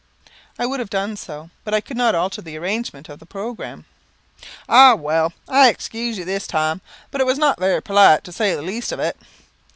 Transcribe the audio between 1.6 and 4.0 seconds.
but I could not alter the arrangement of the programme."